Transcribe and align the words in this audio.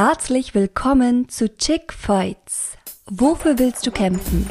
Herzlich 0.00 0.54
willkommen 0.54 1.28
zu 1.28 1.56
Chick 1.56 1.92
Fights. 1.92 2.76
Wofür 3.10 3.58
willst 3.58 3.84
du 3.84 3.90
kämpfen? 3.90 4.46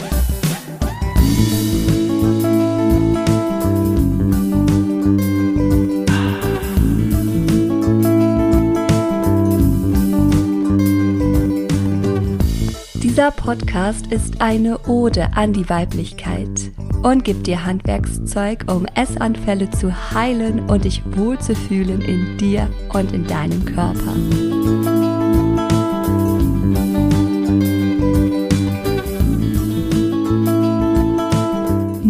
Dieser 12.95 13.31
Podcast 13.31 14.07
ist 14.07 14.41
eine 14.41 14.77
Ode 14.79 15.29
an 15.33 15.53
die 15.53 15.69
Weiblichkeit 15.69 16.73
und 17.03 17.23
gibt 17.23 17.47
dir 17.47 17.63
Handwerkszeug, 17.63 18.65
um 18.67 18.85
Essanfälle 18.95 19.69
zu 19.69 20.11
heilen 20.11 20.69
und 20.69 20.83
dich 20.83 21.01
wohlzufühlen 21.15 22.01
in 22.01 22.37
dir 22.37 22.69
und 22.89 23.13
in 23.13 23.25
deinem 23.25 23.63
Körper. 23.63 24.13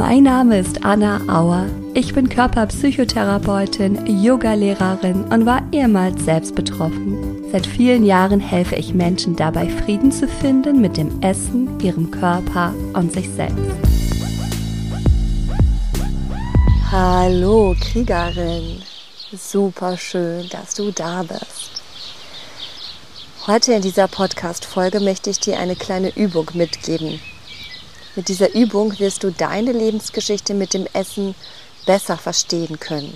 Mein 0.09 0.23
Name 0.23 0.57
ist 0.57 0.85
Anna 0.85 1.19
Auer. 1.27 1.65
Ich 1.93 2.13
bin 2.13 2.29
Körperpsychotherapeutin, 2.29 4.05
Yogalehrerin 4.23 5.25
und 5.25 5.45
war 5.45 5.61
ehemals 5.73 6.23
selbst 6.23 6.55
betroffen. 6.55 7.43
Seit 7.51 7.67
vielen 7.67 8.05
Jahren 8.05 8.39
helfe 8.39 8.75
ich 8.75 8.93
Menschen 8.93 9.35
dabei, 9.35 9.67
Frieden 9.67 10.13
zu 10.13 10.29
finden 10.29 10.79
mit 10.79 10.95
dem 10.95 11.21
Essen, 11.21 11.77
ihrem 11.81 12.09
Körper 12.09 12.73
und 12.93 13.11
sich 13.11 13.29
selbst. 13.29 13.59
Hallo 16.89 17.75
Kriegerin, 17.77 18.81
super 19.33 19.97
schön, 19.97 20.47
dass 20.47 20.73
du 20.73 20.89
da 20.91 21.23
bist. 21.23 21.81
Heute 23.45 23.73
in 23.73 23.81
dieser 23.81 24.07
Podcast-Folge 24.07 25.01
möchte 25.01 25.29
ich 25.31 25.41
dir 25.41 25.59
eine 25.59 25.75
kleine 25.75 26.15
Übung 26.15 26.49
mitgeben. 26.53 27.19
Mit 28.17 28.29
dieser 28.29 28.51
Übung 28.55 28.97
wirst 28.97 29.23
du 29.23 29.29
deine 29.29 29.71
Lebensgeschichte 29.71 30.55
mit 30.55 30.73
dem 30.73 30.87
Essen 30.93 31.35
besser 31.85 32.17
verstehen 32.17 32.79
können. 32.79 33.15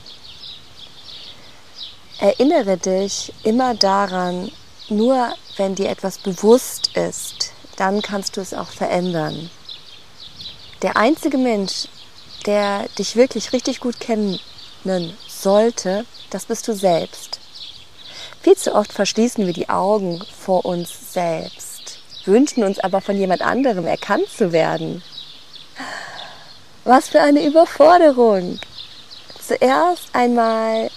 Erinnere 2.19 2.77
dich 2.77 3.33
immer 3.41 3.73
daran, 3.73 4.51
nur 4.89 5.33
wenn 5.57 5.73
dir 5.73 5.89
etwas 5.89 6.19
bewusst 6.19 6.95
ist, 6.95 7.51
dann 7.77 8.03
kannst 8.03 8.37
du 8.37 8.41
es 8.41 8.53
auch 8.53 8.69
verändern. 8.69 9.49
Der 10.83 10.97
einzige 10.97 11.39
Mensch, 11.39 11.87
der 12.45 12.87
dich 12.89 13.15
wirklich 13.15 13.53
richtig 13.53 13.79
gut 13.79 13.99
kennen 13.99 14.39
sollte, 15.27 16.05
das 16.29 16.45
bist 16.45 16.67
du 16.67 16.75
selbst. 16.75 17.39
Viel 18.43 18.55
zu 18.55 18.75
oft 18.75 18.93
verschließen 18.93 19.47
wir 19.47 19.53
die 19.53 19.69
Augen 19.69 20.23
vor 20.39 20.63
uns 20.63 21.11
selbst, 21.11 21.70
wünschen 22.25 22.63
uns 22.63 22.79
aber 22.79 23.01
von 23.01 23.17
jemand 23.17 23.41
anderem 23.41 23.85
erkannt 23.85 24.29
zu 24.29 24.51
werden. 24.51 25.03
Was 26.83 27.09
für 27.09 27.21
eine 27.21 27.45
Überforderung! 27.45 28.59
Zuerst 29.39 30.09
einmal 30.13 30.89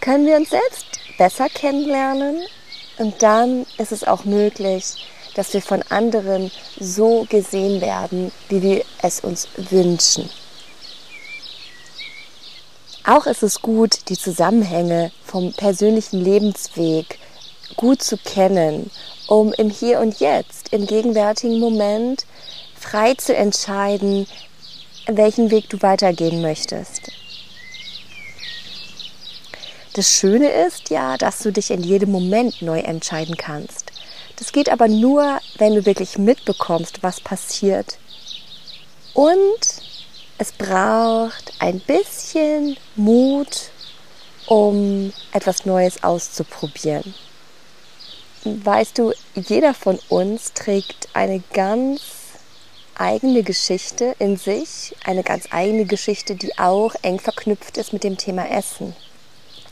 können 0.00 0.26
wir 0.26 0.36
uns 0.36 0.50
selbst 0.50 0.86
besser 1.18 1.48
kennenlernen 1.48 2.40
und 2.98 3.22
dann 3.22 3.66
ist 3.76 3.92
es 3.92 4.04
auch 4.04 4.24
möglich, 4.24 4.84
dass 5.34 5.52
wir 5.52 5.62
von 5.62 5.82
anderen 5.90 6.50
so 6.80 7.26
gesehen 7.28 7.80
werden, 7.80 8.32
wie 8.48 8.62
wir 8.62 8.84
es 9.02 9.20
uns 9.20 9.48
wünschen. 9.56 10.28
Auch 13.04 13.26
ist 13.26 13.42
es 13.42 13.62
gut, 13.62 14.08
die 14.08 14.18
Zusammenhänge 14.18 15.12
vom 15.24 15.52
persönlichen 15.52 16.20
Lebensweg 16.20 17.18
gut 17.78 18.02
zu 18.02 18.18
kennen, 18.18 18.90
um 19.28 19.52
im 19.54 19.70
Hier 19.70 20.00
und 20.00 20.20
Jetzt, 20.20 20.72
im 20.72 20.86
gegenwärtigen 20.86 21.60
Moment 21.60 22.26
frei 22.74 23.14
zu 23.14 23.34
entscheiden, 23.34 24.26
welchen 25.06 25.50
Weg 25.50 25.70
du 25.70 25.80
weitergehen 25.80 26.42
möchtest. 26.42 27.12
Das 29.94 30.10
Schöne 30.10 30.50
ist 30.50 30.90
ja, 30.90 31.16
dass 31.16 31.38
du 31.38 31.52
dich 31.52 31.70
in 31.70 31.82
jedem 31.82 32.10
Moment 32.10 32.62
neu 32.62 32.80
entscheiden 32.80 33.36
kannst. 33.36 33.92
Das 34.36 34.52
geht 34.52 34.70
aber 34.70 34.88
nur, 34.88 35.40
wenn 35.56 35.74
du 35.74 35.86
wirklich 35.86 36.18
mitbekommst, 36.18 37.02
was 37.02 37.20
passiert. 37.20 37.98
Und 39.14 39.82
es 40.38 40.52
braucht 40.52 41.52
ein 41.60 41.80
bisschen 41.80 42.76
Mut, 42.96 43.70
um 44.46 45.12
etwas 45.32 45.64
Neues 45.64 46.02
auszuprobieren. 46.02 47.14
Weißt 48.44 48.98
du, 48.98 49.12
jeder 49.34 49.74
von 49.74 49.98
uns 50.08 50.52
trägt 50.52 51.08
eine 51.12 51.42
ganz 51.52 52.00
eigene 52.94 53.42
Geschichte 53.42 54.14
in 54.18 54.36
sich, 54.36 54.94
eine 55.04 55.22
ganz 55.22 55.46
eigene 55.50 55.84
Geschichte, 55.84 56.34
die 56.34 56.58
auch 56.58 56.94
eng 57.02 57.20
verknüpft 57.20 57.78
ist 57.78 57.92
mit 57.92 58.04
dem 58.04 58.16
Thema 58.16 58.48
Essen 58.48 58.94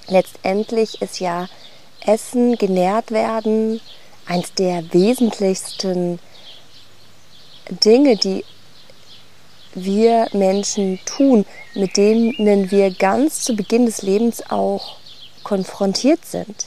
letztendlich 0.09 1.01
ist 1.03 1.21
ja 1.21 1.49
Essen, 2.05 2.57
genährt 2.57 3.11
werden, 3.11 3.81
eins 4.27 4.53
der 4.55 4.93
wesentlichsten 4.93 6.19
Dinge, 7.71 8.17
die 8.17 8.45
wir 9.75 10.29
Menschen 10.33 10.99
tun, 11.05 11.45
mit 11.75 11.97
denen 11.97 12.71
wir 12.71 12.91
ganz 12.93 13.43
zu 13.43 13.55
Beginn 13.55 13.87
des 13.87 14.03
Lebens 14.03 14.51
auch 14.51 14.97
konfrontiert 15.43 16.25
sind. 16.25 16.67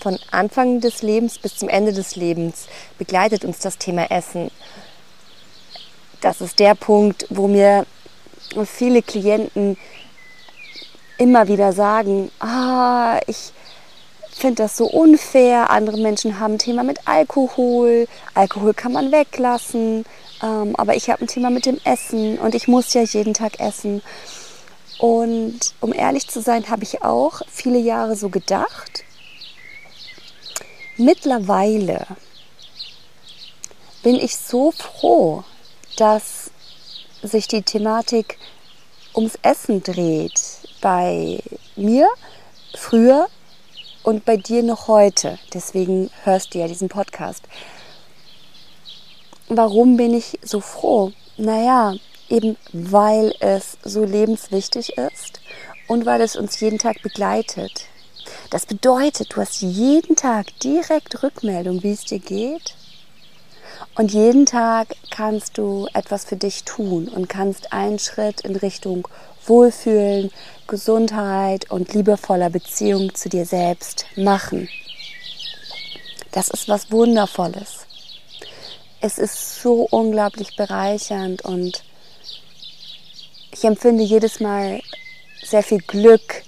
Von 0.00 0.18
Anfang 0.30 0.80
des 0.80 1.02
Lebens 1.02 1.38
bis 1.38 1.56
zum 1.56 1.68
Ende 1.68 1.92
des 1.92 2.16
Lebens 2.16 2.66
begleitet 2.98 3.44
uns 3.44 3.58
das 3.58 3.76
Thema 3.76 4.10
Essen. 4.10 4.50
Das 6.22 6.40
ist 6.40 6.58
der 6.58 6.74
Punkt, 6.74 7.26
wo 7.28 7.48
mir 7.48 7.86
viele 8.64 9.02
Klienten 9.02 9.76
immer 11.18 11.48
wieder 11.48 11.72
sagen, 11.72 12.30
ah, 12.40 13.20
ich 13.26 13.52
finde 14.30 14.62
das 14.62 14.76
so 14.78 14.86
unfair, 14.86 15.68
andere 15.68 15.98
Menschen 15.98 16.40
haben 16.40 16.54
ein 16.54 16.58
Thema 16.58 16.82
mit 16.82 17.06
Alkohol, 17.06 18.08
Alkohol 18.32 18.72
kann 18.72 18.92
man 18.92 19.12
weglassen, 19.12 20.06
ähm, 20.42 20.74
aber 20.76 20.96
ich 20.96 21.10
habe 21.10 21.22
ein 21.22 21.28
Thema 21.28 21.50
mit 21.50 21.66
dem 21.66 21.78
Essen 21.84 22.38
und 22.38 22.54
ich 22.54 22.68
muss 22.68 22.94
ja 22.94 23.02
jeden 23.02 23.34
Tag 23.34 23.60
essen. 23.60 24.00
Und 24.98 25.74
um 25.80 25.92
ehrlich 25.92 26.28
zu 26.28 26.40
sein, 26.40 26.70
habe 26.70 26.84
ich 26.84 27.02
auch 27.02 27.42
viele 27.48 27.78
Jahre 27.78 28.16
so 28.16 28.30
gedacht. 28.30 29.04
Mittlerweile 31.00 32.06
bin 34.02 34.16
ich 34.16 34.36
so 34.36 34.70
froh, 34.70 35.44
dass 35.96 36.50
sich 37.22 37.48
die 37.48 37.62
Thematik 37.62 38.36
ums 39.14 39.38
Essen 39.40 39.82
dreht, 39.82 40.38
bei 40.82 41.42
mir 41.74 42.06
früher 42.74 43.28
und 44.02 44.26
bei 44.26 44.36
dir 44.36 44.62
noch 44.62 44.88
heute. 44.88 45.38
Deswegen 45.54 46.10
hörst 46.24 46.52
du 46.52 46.58
ja 46.58 46.68
diesen 46.68 46.90
Podcast. 46.90 47.44
Warum 49.48 49.96
bin 49.96 50.12
ich 50.12 50.38
so 50.42 50.60
froh? 50.60 51.12
Naja, 51.38 51.94
eben 52.28 52.58
weil 52.74 53.34
es 53.40 53.78
so 53.82 54.04
lebenswichtig 54.04 54.98
ist 54.98 55.40
und 55.88 56.04
weil 56.04 56.20
es 56.20 56.36
uns 56.36 56.60
jeden 56.60 56.78
Tag 56.78 57.00
begleitet. 57.00 57.86
Das 58.50 58.66
bedeutet, 58.66 59.32
du 59.32 59.40
hast 59.40 59.62
jeden 59.62 60.16
Tag 60.16 60.58
direkt 60.58 61.22
Rückmeldung, 61.22 61.84
wie 61.84 61.92
es 61.92 62.04
dir 62.04 62.18
geht. 62.18 62.74
Und 63.94 64.12
jeden 64.12 64.44
Tag 64.44 64.96
kannst 65.10 65.56
du 65.56 65.86
etwas 65.94 66.24
für 66.24 66.36
dich 66.36 66.64
tun 66.64 67.06
und 67.08 67.28
kannst 67.28 67.72
einen 67.72 68.00
Schritt 68.00 68.40
in 68.40 68.56
Richtung 68.56 69.06
Wohlfühlen, 69.46 70.30
Gesundheit 70.66 71.70
und 71.70 71.94
liebevoller 71.94 72.50
Beziehung 72.50 73.14
zu 73.14 73.28
dir 73.28 73.46
selbst 73.46 74.04
machen. 74.16 74.68
Das 76.32 76.48
ist 76.48 76.68
was 76.68 76.90
Wundervolles. 76.90 77.86
Es 79.00 79.18
ist 79.18 79.62
so 79.62 79.86
unglaublich 79.90 80.56
bereichernd 80.56 81.42
und 81.42 81.84
ich 83.52 83.64
empfinde 83.64 84.02
jedes 84.02 84.40
Mal 84.40 84.80
sehr 85.42 85.62
viel 85.62 85.78
Glück 85.78 86.42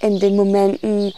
in 0.00 0.18
den 0.18 0.34
Momenten, 0.34 1.12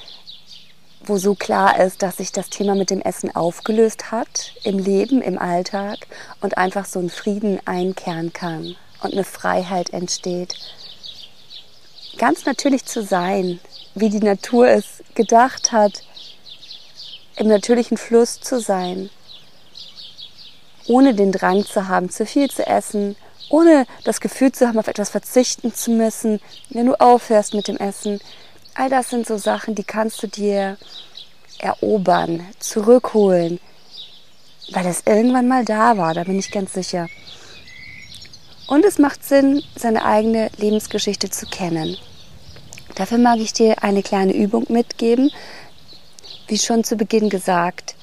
wo 1.04 1.16
so 1.16 1.34
klar 1.34 1.80
ist, 1.80 2.02
dass 2.02 2.18
sich 2.18 2.32
das 2.32 2.50
Thema 2.50 2.74
mit 2.74 2.90
dem 2.90 3.00
Essen 3.00 3.34
aufgelöst 3.34 4.12
hat 4.12 4.52
im 4.64 4.78
Leben, 4.78 5.22
im 5.22 5.38
Alltag 5.38 6.06
und 6.40 6.58
einfach 6.58 6.84
so 6.84 7.00
ein 7.00 7.10
Frieden 7.10 7.60
einkehren 7.64 8.32
kann 8.32 8.76
und 9.02 9.12
eine 9.12 9.24
Freiheit 9.24 9.90
entsteht. 9.90 10.54
Ganz 12.18 12.44
natürlich 12.44 12.84
zu 12.84 13.02
sein, 13.02 13.58
wie 13.94 14.10
die 14.10 14.20
Natur 14.20 14.68
es 14.68 15.02
gedacht 15.14 15.72
hat, 15.72 16.02
im 17.36 17.48
natürlichen 17.48 17.96
Fluss 17.96 18.40
zu 18.40 18.60
sein, 18.60 19.10
ohne 20.86 21.14
den 21.14 21.32
Drang 21.32 21.64
zu 21.64 21.88
haben, 21.88 22.10
zu 22.10 22.26
viel 22.26 22.50
zu 22.50 22.66
essen, 22.66 23.16
ohne 23.48 23.86
das 24.04 24.20
Gefühl 24.20 24.52
zu 24.52 24.66
haben, 24.66 24.78
auf 24.78 24.88
etwas 24.88 25.10
verzichten 25.10 25.74
zu 25.74 25.90
müssen, 25.90 26.40
wenn 26.70 26.86
du 26.86 26.94
aufhörst 27.00 27.54
mit 27.54 27.68
dem 27.68 27.76
Essen, 27.76 28.20
All 28.74 28.88
das 28.88 29.10
sind 29.10 29.26
so 29.26 29.36
Sachen, 29.36 29.74
die 29.74 29.84
kannst 29.84 30.22
du 30.22 30.26
dir 30.26 30.78
erobern, 31.58 32.46
zurückholen, 32.58 33.60
weil 34.72 34.86
es 34.86 35.02
irgendwann 35.04 35.46
mal 35.46 35.64
da 35.64 35.96
war, 35.98 36.14
da 36.14 36.24
bin 36.24 36.38
ich 36.38 36.50
ganz 36.50 36.72
sicher. 36.72 37.08
Und 38.66 38.84
es 38.84 38.98
macht 38.98 39.24
Sinn, 39.24 39.62
seine 39.76 40.04
eigene 40.04 40.50
Lebensgeschichte 40.56 41.28
zu 41.28 41.46
kennen. 41.46 41.98
Dafür 42.94 43.18
mag 43.18 43.38
ich 43.38 43.52
dir 43.52 43.82
eine 43.82 44.02
kleine 44.02 44.32
Übung 44.32 44.66
mitgeben. 44.68 45.30
Wie 46.46 46.58
schon 46.58 46.82
zu 46.82 46.96
Beginn 46.96 47.28
gesagt, 47.28 47.94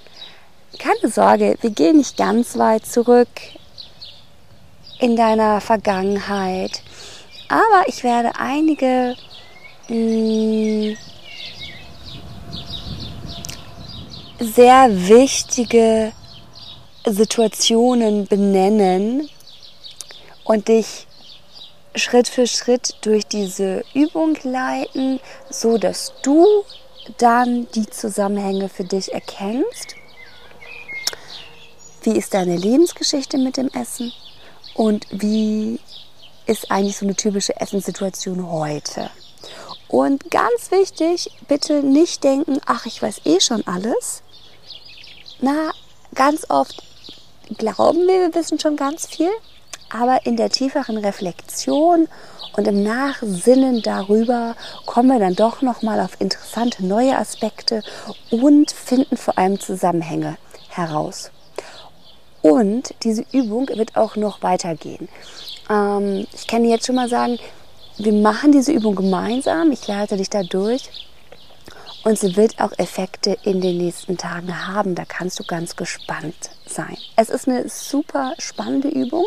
keine 0.77 1.11
Sorge, 1.11 1.57
wir 1.61 1.71
gehen 1.71 1.97
nicht 1.97 2.17
ganz 2.17 2.57
weit 2.57 2.85
zurück 2.85 3.27
in 4.99 5.15
deiner 5.15 5.61
Vergangenheit. 5.61 6.83
Aber 7.47 7.87
ich 7.87 8.03
werde 8.03 8.35
einige 8.37 9.15
mm, 9.89 10.95
sehr 14.39 14.89
wichtige 15.09 16.13
Situationen 17.05 18.27
benennen 18.27 19.29
und 20.43 20.67
dich 20.67 21.07
Schritt 21.95 22.27
für 22.27 22.47
Schritt 22.47 22.95
durch 23.01 23.25
diese 23.25 23.83
Übung 23.93 24.37
leiten, 24.43 25.19
so 25.49 25.77
dass 25.77 26.13
du 26.23 26.45
dann 27.17 27.67
die 27.73 27.87
Zusammenhänge 27.87 28.69
für 28.69 28.83
dich 28.83 29.11
erkennst. 29.13 29.95
Wie 32.03 32.17
ist 32.17 32.33
deine 32.33 32.55
Lebensgeschichte 32.55 33.37
mit 33.37 33.57
dem 33.57 33.69
Essen 33.69 34.13
und 34.75 35.05
wie 35.11 35.79
ist 36.45 36.71
eigentlich 36.71 36.97
so 36.97 37.05
eine 37.05 37.15
typische 37.15 37.59
Essenssituation 37.59 38.49
heute? 38.49 39.09
Und 39.89 40.29
ganz 40.29 40.69
wichtig, 40.69 41.31
bitte 41.47 41.81
nicht 41.81 42.23
denken, 42.23 42.61
ach, 42.65 42.85
ich 42.85 43.01
weiß 43.01 43.21
eh 43.25 43.39
schon 43.39 43.65
alles. 43.67 44.21
Na, 45.41 45.71
ganz 46.13 46.45
oft 46.49 46.83
glauben 47.57 48.07
wir, 48.07 48.21
wir 48.21 48.35
wissen 48.35 48.59
schon 48.59 48.75
ganz 48.75 49.07
viel, 49.07 49.31
aber 49.89 50.25
in 50.27 50.37
der 50.37 50.51
tieferen 50.51 50.97
Reflexion 50.97 52.07
und 52.55 52.67
im 52.67 52.83
Nachsinnen 52.83 53.81
darüber 53.81 54.55
kommen 54.85 55.09
wir 55.09 55.19
dann 55.19 55.35
doch 55.35 55.63
noch 55.63 55.81
mal 55.81 55.99
auf 55.99 56.19
interessante 56.19 56.85
neue 56.85 57.17
Aspekte 57.17 57.81
und 58.29 58.69
finden 58.69 59.17
vor 59.17 59.37
allem 59.39 59.59
Zusammenhänge 59.59 60.37
heraus. 60.69 61.31
Und 62.41 62.93
diese 63.03 63.25
Übung 63.31 63.67
wird 63.69 63.97
auch 63.97 64.15
noch 64.15 64.43
weitergehen. 64.43 65.09
Ähm, 65.69 66.27
ich 66.33 66.47
kann 66.47 66.63
jetzt 66.63 66.85
schon 66.85 66.95
mal 66.95 67.09
sagen, 67.09 67.39
wir 67.99 68.13
machen 68.13 68.53
diese 68.53 68.71
Übung 68.71 68.95
gemeinsam. 68.95 69.71
Ich 69.71 69.85
leite 69.87 70.15
dich 70.15 70.29
da 70.29 70.43
durch. 70.43 70.89
Und 72.05 72.17
sie 72.17 72.37
wird 72.37 72.61
auch 72.61 72.71
Effekte 72.77 73.37
in 73.43 73.59
den 73.59 73.77
nächsten 73.77 74.17
Tagen 74.17 74.67
haben. 74.67 74.95
Da 74.95 75.03
kannst 75.03 75.37
du 75.37 75.43
ganz 75.43 75.75
gespannt 75.75 76.49
sein. 76.65 76.97
Es 77.17 77.29
ist 77.29 77.49
eine 77.49 77.67
super 77.67 78.33
spannende 78.37 78.87
Übung. 78.87 79.25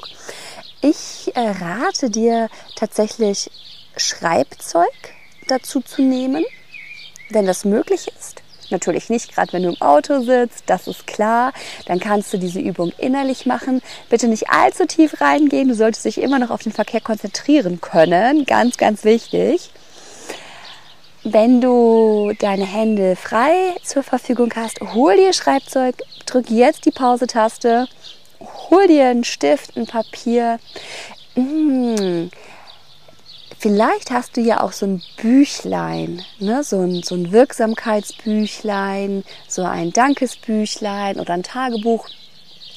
Ich 0.81 1.31
äh, 1.35 1.51
rate 1.51 2.09
dir 2.09 2.49
tatsächlich 2.75 3.51
Schreibzeug 3.99 4.89
dazu 5.49 5.83
zu 5.83 6.01
nehmen, 6.01 6.45
wenn 7.29 7.45
das 7.45 7.67
möglich 7.67 8.09
ist. 8.19 8.42
Natürlich 8.73 9.11
nicht, 9.11 9.35
gerade 9.35 9.53
wenn 9.53 9.63
du 9.63 9.71
im 9.71 9.81
Auto 9.81 10.21
sitzt, 10.23 10.65
das 10.67 10.89
ist 10.89 11.07
klar. 11.07 11.53
Dann 11.87 12.01
kannst 12.01 12.33
du 12.33 12.39
diese 12.39 12.61
Übung 12.61 12.93
innerlich 12.99 13.47
machen. 13.47 13.81
Bitte 14.11 14.29
nicht 14.29 14.51
allzu 14.51 14.87
tief 14.87 15.21
reingehen. 15.21 15.69
Du 15.69 15.75
solltest 15.75 16.05
dich 16.05 16.21
immer 16.21 16.39
noch 16.39 16.51
auf 16.51 16.63
den 16.63 16.73
Verkehr 16.73 17.01
konzentrieren 17.01 17.81
können. 17.81 18.45
Ganz, 18.45 18.77
ganz 18.77 19.05
wichtig. 19.05 19.71
Wenn 21.25 21.61
du 21.61 22.33
deine 22.41 22.67
Hände 22.67 23.15
frei 23.15 23.77
zur 23.85 24.03
Verfügung 24.03 24.53
hast, 24.57 24.81
hol 24.81 25.17
dir 25.17 25.33
Schreibzeug, 25.33 25.95
drück 26.27 26.51
jetzt 26.51 26.85
die 26.85 26.91
Pause-Taste 26.91 27.87
hol 28.71 28.87
dir 28.87 29.09
einen 29.09 29.25
Stift, 29.25 29.77
ein 29.77 29.87
Papier. 29.87 30.59
Mmh. 31.35 32.31
Vielleicht 33.63 34.11
hast 34.11 34.37
du 34.37 34.41
ja 34.41 34.61
auch 34.61 34.73
so 34.73 34.87
ein 34.87 35.03
Büchlein, 35.19 36.25
ne? 36.41 36.65
so, 36.65 36.81
ein, 36.81 37.05
so 37.05 37.15
ein 37.15 37.31
Wirksamkeitsbüchlein, 37.31 39.23
so 39.47 39.63
ein 39.63 39.93
Dankesbüchlein 39.93 41.21
oder 41.21 41.35
ein 41.35 41.45
Tagebuch, 41.45 42.09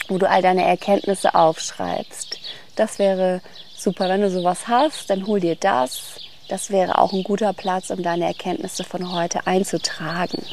wo 0.10 0.20
du 0.20 0.30
all 0.30 0.44
deine 0.44 0.64
Erkenntnisse 0.64 1.34
aufschreibst. 1.34 2.38
Das 2.76 3.00
wäre 3.00 3.42
super, 3.76 4.10
wenn 4.10 4.22
du 4.22 4.30
sowas 4.30 4.68
hast, 4.68 5.10
dann 5.10 5.26
hol 5.26 5.40
dir 5.40 5.56
das. 5.56 6.18
Das 6.50 6.70
wäre 6.70 7.00
auch 7.00 7.14
ein 7.14 7.24
guter 7.24 7.54
Platz, 7.54 7.90
um 7.90 8.04
deine 8.04 8.26
Erkenntnisse 8.26 8.84
von 8.84 9.12
heute 9.12 9.48
einzutragen. 9.48 10.44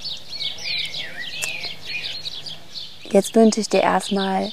Jetzt 3.10 3.34
wünsche 3.34 3.60
ich 3.60 3.68
dir 3.68 3.82
erstmal 3.82 4.50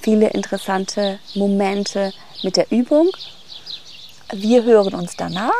viele 0.00 0.28
interessante 0.28 1.18
Momente 1.34 2.12
mit 2.44 2.56
der 2.56 2.70
Übung. 2.70 3.10
Wir 4.32 4.64
hören 4.64 4.94
uns 4.94 5.16
danach. 5.16 5.52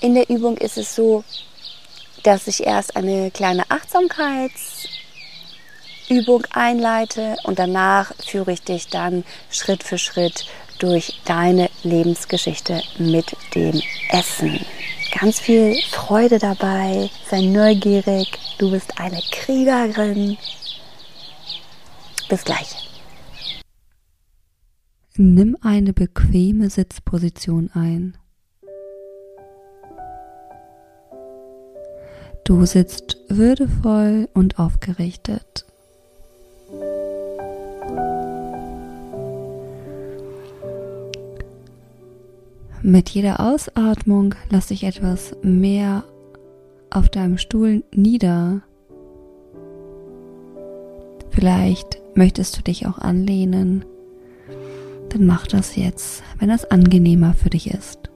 In 0.00 0.14
der 0.14 0.28
Übung 0.28 0.56
ist 0.56 0.78
es 0.78 0.96
so, 0.96 1.22
dass 2.24 2.48
ich 2.48 2.66
erst 2.66 2.96
eine 2.96 3.30
kleine 3.30 3.70
Achtsamkeitsübung 3.70 6.44
einleite 6.52 7.36
und 7.44 7.58
danach 7.58 8.12
führe 8.18 8.52
ich 8.52 8.62
dich 8.62 8.88
dann 8.88 9.24
Schritt 9.50 9.84
für 9.84 9.98
Schritt 9.98 10.46
durch 10.78 11.20
deine 11.24 11.70
Lebensgeschichte 11.82 12.82
mit 12.98 13.36
dem 13.54 13.82
Essen. 14.08 14.64
Ganz 15.18 15.38
viel 15.38 15.78
Freude 15.90 16.38
dabei, 16.38 17.10
sei 17.28 17.42
neugierig, 17.42 18.38
du 18.58 18.70
bist 18.70 18.98
eine 18.98 19.20
Kriegerin, 19.30 20.38
bis 22.28 22.44
gleich. 22.44 22.89
Nimm 25.22 25.54
eine 25.60 25.92
bequeme 25.92 26.70
Sitzposition 26.70 27.68
ein. 27.74 28.16
Du 32.44 32.64
sitzt 32.64 33.18
würdevoll 33.28 34.30
und 34.32 34.58
aufgerichtet. 34.58 35.66
Mit 42.80 43.10
jeder 43.10 43.40
Ausatmung 43.40 44.34
lass 44.48 44.68
dich 44.68 44.84
etwas 44.84 45.36
mehr 45.42 46.02
auf 46.88 47.10
deinem 47.10 47.36
Stuhl 47.36 47.84
nieder. 47.92 48.62
Vielleicht 51.28 52.00
Möchtest 52.14 52.58
du 52.58 52.62
dich 52.62 52.86
auch 52.86 52.98
anlehnen? 52.98 53.84
Dann 55.10 55.26
mach 55.26 55.46
das 55.46 55.76
jetzt, 55.76 56.22
wenn 56.38 56.48
das 56.48 56.70
angenehmer 56.70 57.34
für 57.34 57.50
dich 57.50 57.70
ist. 57.70 58.10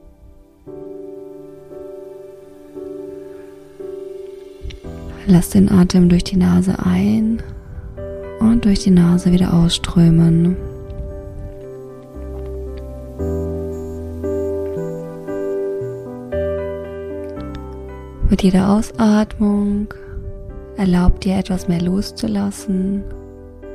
Lass 5.27 5.49
den 5.49 5.71
Atem 5.71 6.07
durch 6.07 6.23
die 6.23 6.37
Nase 6.37 6.77
ein 6.79 7.41
und 8.39 8.63
durch 8.63 8.79
die 8.83 8.91
Nase 8.91 9.31
wieder 9.31 9.53
ausströmen. 9.53 10.55
Mit 18.29 18.43
jeder 18.43 18.69
Ausatmung 18.69 19.93
erlaubt 20.77 21.23
dir 21.23 21.37
etwas 21.37 21.67
mehr 21.67 21.81
loszulassen 21.81 23.03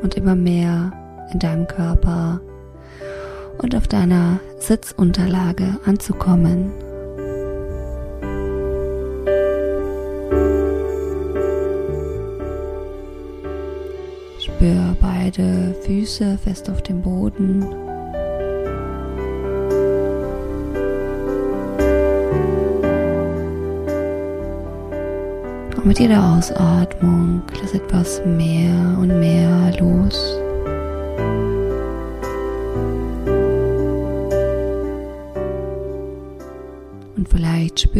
und 0.03 0.15
immer 0.15 0.35
mehr 0.35 0.93
in 1.33 1.39
deinem 1.39 1.67
Körper 1.67 2.41
und 3.63 3.75
auf 3.75 3.89
deiner 3.89 4.41
Sitzunterlage 4.59 5.79
anzukommen. 5.85 6.73
Spür 14.39 14.97
beide 15.01 15.75
Füße 15.85 16.39
fest 16.39 16.71
auf 16.71 16.83
dem 16.83 17.03
Boden 17.03 17.67
Und 25.81 25.87
mit 25.87 25.99
jeder 25.99 26.23
Ausatmung 26.23 27.41
lass 27.63 27.73
etwas 27.73 28.21
mehr 28.27 28.99
und 29.01 29.19
mehr 29.19 29.73
los. 29.79 30.39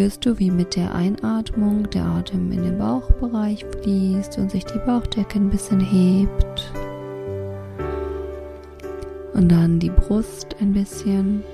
Spürst 0.01 0.25
du, 0.25 0.39
wie 0.39 0.51
mit 0.51 0.77
der 0.77 0.95
Einatmung 0.95 1.91
der 1.91 2.07
Atem 2.07 2.51
in 2.53 2.63
den 2.63 2.79
Bauchbereich 2.79 3.67
fließt 3.67 4.39
und 4.39 4.51
sich 4.51 4.65
die 4.65 4.79
Bauchdecke 4.87 5.39
ein 5.39 5.51
bisschen 5.51 5.79
hebt. 5.79 6.73
Und 9.35 9.53
dann 9.53 9.79
die 9.79 9.91
Brust 9.91 10.57
ein 10.59 10.73
bisschen 10.73 11.45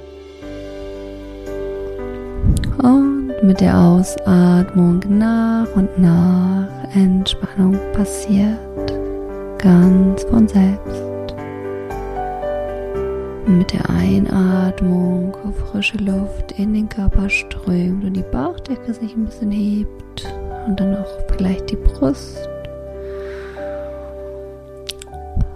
Und 2.85 3.33
mit 3.43 3.61
der 3.61 3.77
Ausatmung 3.77 5.01
nach 5.09 5.67
und 5.75 5.99
nach 5.99 6.69
Entspannung 6.95 7.77
passiert 7.95 8.61
ganz 9.59 10.23
von 10.23 10.47
selbst. 10.47 11.06
Mit 13.47 13.73
der 13.73 13.89
Einatmung 13.89 15.37
frische 15.71 15.99
Luft 15.99 16.53
in 16.59 16.75
den 16.75 16.89
Körper 16.89 17.31
strömt 17.31 18.05
und 18.05 18.15
die 18.15 18.25
Bauchdecke 18.33 18.93
sich 18.93 19.15
ein 19.15 19.27
bisschen 19.27 19.53
hebt 19.53 20.27
und 20.67 20.81
dann 20.81 20.97
auch 20.97 21.07
vielleicht 21.37 21.71
die 21.71 21.77
Brust. 21.77 22.49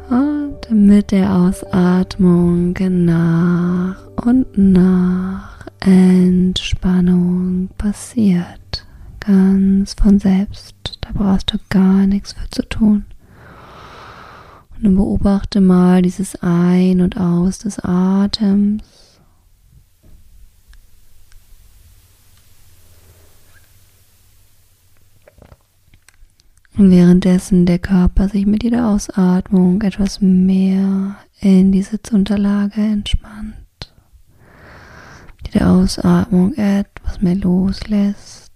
Und 0.09 0.71
mit 0.71 1.11
der 1.11 1.35
Ausatmung 1.35 2.77
nach 2.79 4.07
und 4.25 4.47
nach 4.57 5.67
Entspannung 5.81 7.71
passiert 7.77 8.87
ganz 9.21 9.95
von 9.95 10.19
selbst. 10.19 10.99
Da 11.01 11.11
brauchst 11.13 11.53
du 11.53 11.59
gar 11.71 12.07
nichts 12.07 12.35
für 12.35 12.49
zu 12.51 12.63
tun. 12.69 13.05
Und 14.83 14.97
beobachte 14.97 15.61
mal 15.61 16.01
dieses 16.01 16.37
Ein- 16.43 17.01
und 17.03 17.19
Aus 17.19 17.59
des 17.59 17.79
Atems. 17.81 18.83
Und 26.77 26.91
währenddessen 26.91 27.67
der 27.67 27.79
Körper 27.79 28.29
sich 28.29 28.47
mit 28.47 28.63
jeder 28.63 28.89
Ausatmung 28.89 29.83
etwas 29.83 30.23
mehr 30.23 31.17
in 31.41 31.73
die 31.73 31.83
Sitzunterlage 31.83 32.81
entspannt. 32.81 33.55
Jede 35.45 35.67
Ausatmung 35.67 36.55
etwas 36.55 37.21
mehr 37.21 37.35
loslässt. 37.35 38.50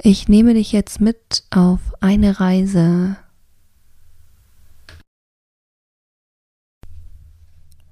Ich 0.00 0.28
nehme 0.28 0.54
dich 0.54 0.70
jetzt 0.70 1.00
mit 1.00 1.42
auf 1.50 1.80
eine 2.00 2.38
Reise. 2.38 3.16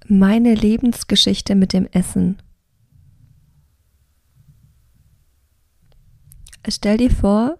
Meine 0.06 0.54
Lebensgeschichte 0.54 1.56
mit 1.56 1.72
dem 1.72 1.86
Essen. 1.86 2.40
Stell 6.68 6.98
dir 6.98 7.10
vor, 7.10 7.58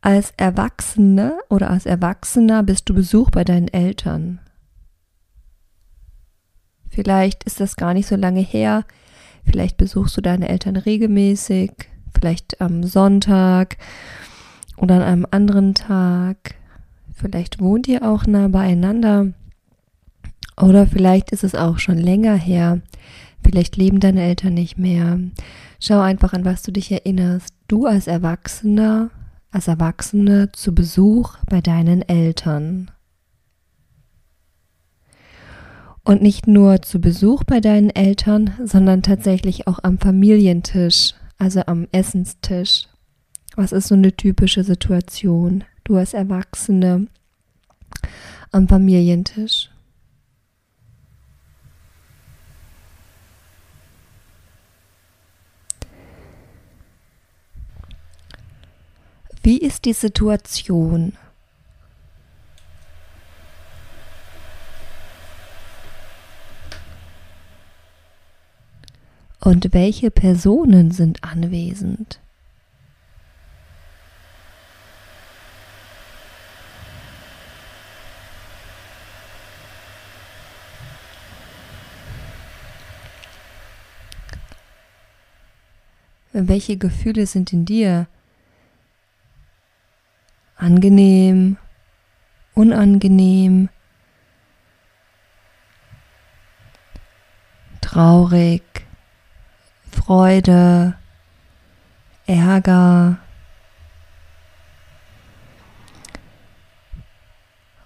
als 0.00 0.32
Erwachsene 0.36 1.38
oder 1.48 1.70
als 1.70 1.86
Erwachsener 1.86 2.62
bist 2.62 2.88
du 2.88 2.94
Besuch 2.94 3.30
bei 3.30 3.42
deinen 3.42 3.68
Eltern. 3.68 4.38
Vielleicht 6.88 7.42
ist 7.44 7.58
das 7.58 7.74
gar 7.74 7.94
nicht 7.94 8.06
so 8.06 8.14
lange 8.14 8.42
her. 8.42 8.84
Vielleicht 9.44 9.76
besuchst 9.76 10.16
du 10.16 10.20
deine 10.20 10.48
Eltern 10.48 10.76
regelmäßig 10.76 11.72
vielleicht 12.14 12.60
am 12.60 12.84
Sonntag 12.84 13.76
oder 14.76 14.96
an 14.96 15.02
einem 15.02 15.26
anderen 15.30 15.74
Tag. 15.74 16.54
Vielleicht 17.14 17.60
wohnt 17.60 17.88
ihr 17.88 18.02
auch 18.02 18.26
nah 18.26 18.48
beieinander. 18.48 19.32
Oder 20.60 20.86
vielleicht 20.86 21.32
ist 21.32 21.44
es 21.44 21.54
auch 21.54 21.78
schon 21.78 21.98
länger 21.98 22.34
her. 22.34 22.80
Vielleicht 23.42 23.76
leben 23.76 24.00
deine 24.00 24.22
Eltern 24.22 24.54
nicht 24.54 24.78
mehr. 24.78 25.18
Schau 25.80 26.00
einfach 26.00 26.32
an, 26.32 26.44
was 26.44 26.62
du 26.62 26.72
dich 26.72 26.90
erinnerst. 26.90 27.52
Du 27.68 27.86
als 27.86 28.06
Erwachsener, 28.06 29.10
als 29.50 29.68
Erwachsene 29.68 30.50
zu 30.52 30.74
Besuch 30.74 31.36
bei 31.48 31.60
deinen 31.60 32.02
Eltern. 32.02 32.90
Und 36.04 36.22
nicht 36.22 36.46
nur 36.46 36.82
zu 36.82 37.00
Besuch 37.00 37.44
bei 37.44 37.60
deinen 37.60 37.90
Eltern, 37.90 38.50
sondern 38.62 39.02
tatsächlich 39.02 39.66
auch 39.66 39.78
am 39.82 39.98
Familientisch 39.98 41.14
also 41.38 41.62
am 41.66 41.88
Essenstisch. 41.92 42.86
Was 43.56 43.72
ist 43.72 43.88
so 43.88 43.94
eine 43.94 44.16
typische 44.16 44.64
Situation? 44.64 45.64
Du 45.84 45.96
als 45.96 46.14
Erwachsene 46.14 47.06
am 48.50 48.68
Familientisch. 48.68 49.70
Wie 59.42 59.58
ist 59.58 59.84
die 59.84 59.92
Situation? 59.92 61.12
Und 69.44 69.74
welche 69.74 70.10
Personen 70.10 70.90
sind 70.90 71.22
anwesend? 71.22 72.18
Welche 86.32 86.78
Gefühle 86.78 87.26
sind 87.26 87.52
in 87.52 87.66
dir? 87.66 88.06
Angenehm, 90.56 91.58
unangenehm, 92.54 93.68
traurig, 97.82 98.73
Freude, 99.94 100.94
Ärger. 102.26 103.18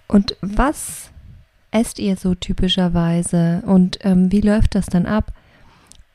Und 0.07 0.35
was 0.41 1.11
esst 1.71 1.99
ihr 1.99 2.15
so 2.15 2.33
typischerweise 2.33 3.61
und 3.65 3.99
ähm, 4.03 4.31
wie 4.31 4.41
läuft 4.41 4.75
das 4.75 4.87
dann 4.87 5.05
ab? 5.05 5.31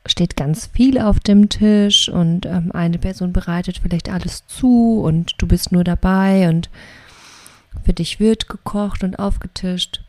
Steht 0.05 0.35
ganz 0.35 0.67
viel 0.67 0.99
auf 0.99 1.19
dem 1.19 1.49
Tisch 1.49 2.09
und 2.09 2.45
ähm, 2.45 2.71
eine 2.73 2.99
Person 2.99 3.31
bereitet 3.31 3.79
vielleicht 3.81 4.09
alles 4.09 4.45
zu 4.47 5.01
und 5.01 5.33
du 5.37 5.47
bist 5.47 5.71
nur 5.71 5.83
dabei 5.83 6.49
und 6.49 6.69
für 7.85 7.93
dich 7.93 8.19
wird 8.19 8.49
gekocht 8.49 9.03
und 9.03 9.17
aufgetischt. 9.17 10.01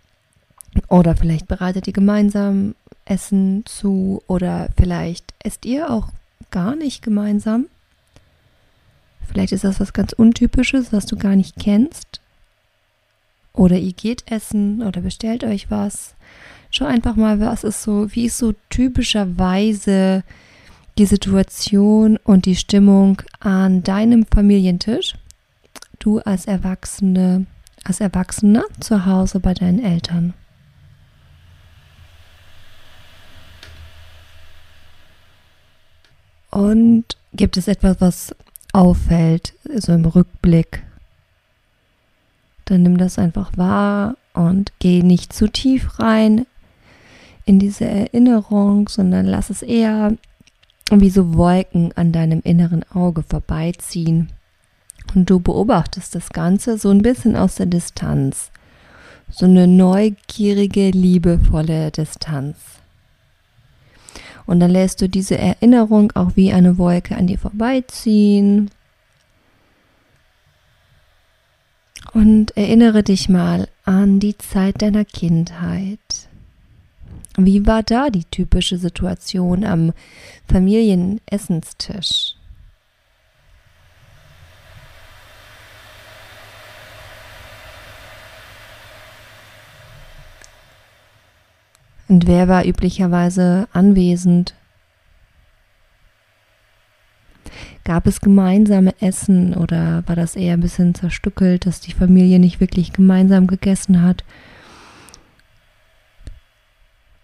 Oder 0.88 1.16
vielleicht 1.16 1.46
bereitet 1.46 1.86
ihr 1.86 1.92
gemeinsam 1.92 2.74
Essen 3.06 3.64
zu 3.64 4.22
oder 4.26 4.68
vielleicht 4.76 5.32
esst 5.42 5.64
ihr 5.64 5.90
auch 5.90 6.08
gar 6.50 6.76
nicht 6.76 7.02
gemeinsam. 7.02 7.66
Vielleicht 9.26 9.52
ist 9.52 9.64
das 9.64 9.80
was 9.80 9.92
ganz 9.92 10.12
Untypisches, 10.12 10.92
was 10.92 11.06
du 11.06 11.16
gar 11.16 11.36
nicht 11.36 11.56
kennst. 11.58 12.20
Oder 13.52 13.78
ihr 13.78 13.92
geht 13.92 14.30
essen 14.30 14.82
oder 14.82 15.00
bestellt 15.00 15.42
euch 15.42 15.70
was. 15.70 16.14
Schau 16.70 16.84
einfach 16.84 17.16
mal, 17.16 17.40
was 17.40 17.64
ist 17.64 17.82
so, 17.82 18.14
wie 18.14 18.26
ist 18.26 18.38
so 18.38 18.54
typischerweise 18.70 20.22
die 20.98 21.06
Situation 21.06 22.18
und 22.24 22.46
die 22.46 22.56
Stimmung 22.56 23.22
an 23.40 23.82
deinem 23.82 24.26
Familientisch. 24.26 25.14
Du 25.98 26.20
als 26.20 26.46
Erwachsene, 26.46 27.46
als 27.84 28.00
Erwachsener 28.00 28.64
zu 28.80 29.06
Hause 29.06 29.40
bei 29.40 29.54
deinen 29.54 29.82
Eltern. 29.82 30.34
Und 36.56 37.04
gibt 37.34 37.58
es 37.58 37.68
etwas, 37.68 38.00
was 38.00 38.34
auffällt, 38.72 39.52
so 39.74 39.92
im 39.92 40.06
Rückblick, 40.06 40.82
dann 42.64 42.82
nimm 42.82 42.96
das 42.96 43.18
einfach 43.18 43.50
wahr 43.58 44.16
und 44.32 44.72
geh 44.78 45.02
nicht 45.02 45.34
zu 45.34 45.48
tief 45.48 46.00
rein 46.00 46.46
in 47.44 47.58
diese 47.58 47.84
Erinnerung, 47.84 48.88
sondern 48.88 49.26
lass 49.26 49.50
es 49.50 49.60
eher 49.60 50.16
wie 50.90 51.10
so 51.10 51.34
Wolken 51.34 51.92
an 51.94 52.12
deinem 52.12 52.40
inneren 52.40 52.90
Auge 52.90 53.22
vorbeiziehen. 53.22 54.30
Und 55.14 55.28
du 55.28 55.40
beobachtest 55.40 56.14
das 56.14 56.30
Ganze 56.30 56.78
so 56.78 56.88
ein 56.88 57.02
bisschen 57.02 57.36
aus 57.36 57.56
der 57.56 57.66
Distanz. 57.66 58.50
So 59.30 59.44
eine 59.44 59.66
neugierige, 59.66 60.88
liebevolle 60.88 61.90
Distanz. 61.90 62.56
Und 64.46 64.60
dann 64.60 64.70
lässt 64.70 65.02
du 65.02 65.08
diese 65.08 65.36
Erinnerung 65.36 66.12
auch 66.12 66.36
wie 66.36 66.52
eine 66.52 66.78
Wolke 66.78 67.16
an 67.16 67.26
dir 67.26 67.38
vorbeiziehen. 67.38 68.70
Und 72.12 72.56
erinnere 72.56 73.02
dich 73.02 73.28
mal 73.28 73.68
an 73.84 74.20
die 74.20 74.38
Zeit 74.38 74.80
deiner 74.80 75.04
Kindheit. 75.04 75.98
Wie 77.36 77.66
war 77.66 77.82
da 77.82 78.08
die 78.08 78.24
typische 78.24 78.78
Situation 78.78 79.64
am 79.64 79.92
Familienessenstisch? 80.48 82.35
Und 92.08 92.26
wer 92.26 92.48
war 92.48 92.64
üblicherweise 92.64 93.68
anwesend? 93.72 94.54
Gab 97.84 98.06
es 98.06 98.20
gemeinsame 98.20 98.94
Essen 99.00 99.54
oder 99.54 100.02
war 100.06 100.16
das 100.16 100.34
eher 100.34 100.54
ein 100.54 100.60
bisschen 100.60 100.94
zerstückelt, 100.94 101.66
dass 101.66 101.80
die 101.80 101.92
Familie 101.92 102.38
nicht 102.38 102.60
wirklich 102.60 102.92
gemeinsam 102.92 103.46
gegessen 103.46 104.02
hat? 104.02 104.24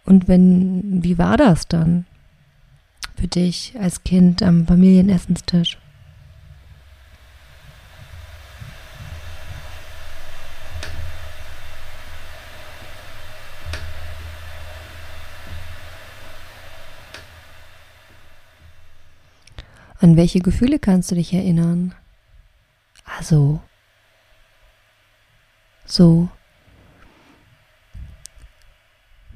Und 0.05 0.29
wenn, 0.29 1.03
wie 1.03 1.19
war 1.19 1.37
das 1.37 1.69
dann 1.69 2.07
für 3.17 3.29
dich 3.29 3.75
als 3.81 4.05
Kind 4.05 4.43
am 4.43 4.67
Familienessenstisch? 4.67 5.82
An 20.03 20.17
welche 20.17 20.41
Gefühle 20.41 20.81
kannst 20.81 21.13
du 21.13 21.15
dich 21.15 21.33
erinnern? 21.33 21.95
Also, 23.05 23.61
so. 25.87 26.29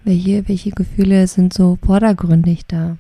Welche, 0.03 0.49
welche 0.49 0.71
Gefühle 0.71 1.29
sind 1.29 1.55
so 1.55 1.79
vordergründig 1.87 2.67
da? 2.67 2.97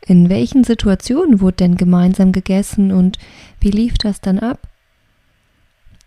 In 0.00 0.30
welchen 0.30 0.64
Situationen 0.64 1.42
wurde 1.42 1.56
denn 1.56 1.76
gemeinsam 1.76 2.32
gegessen 2.32 2.90
und 2.90 3.18
wie 3.60 3.70
lief 3.70 3.98
das 3.98 4.22
dann 4.22 4.38
ab? 4.38 4.66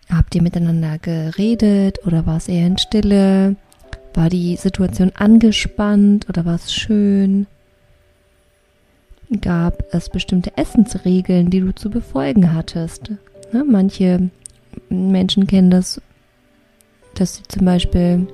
Habt 0.10 0.36
ihr 0.36 0.42
miteinander 0.42 0.98
geredet 1.00 2.00
oder 2.06 2.26
war 2.26 2.38
es 2.38 2.48
eher 2.48 2.66
in 2.66 2.78
Stille? 2.78 3.56
War 4.14 4.30
die 4.30 4.56
Situation 4.56 5.12
angespannt 5.16 6.28
oder 6.30 6.46
war 6.46 6.56
es 6.56 6.74
schön? 6.74 7.46
Gab 9.42 9.84
es 9.92 10.10
bestimmte 10.10 10.56
Essensregeln, 10.56 11.50
die 11.50 11.60
du 11.60 11.76
zu 11.76 11.90
befolgen 11.90 12.54
hattest? 12.54 13.12
Ne? 13.52 13.66
Manche 13.66 14.30
Menschen 14.90 15.46
kennen 15.46 15.70
das, 15.70 16.02
dass 17.16 17.36
sie 17.36 17.44
zum 17.50 17.66
Beispiel 17.66 18.28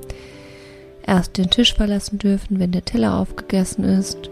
erst 1.07 1.37
den 1.37 1.49
Tisch 1.49 1.73
verlassen 1.73 2.19
dürfen, 2.19 2.59
wenn 2.59 2.71
der 2.71 2.85
Teller 2.85 3.17
aufgegessen 3.17 3.83
ist. 3.83 4.29